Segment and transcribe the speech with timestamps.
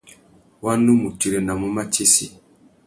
[0.63, 2.25] Wa nu mù tirenamú matsessi.